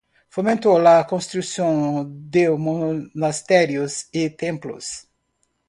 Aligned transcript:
Fomentó 0.29 0.79
la 0.79 1.05
construcción 1.05 2.27
de 2.31 2.49
monasterios 2.49 4.07
y 4.11 4.31
templos. 4.31 5.05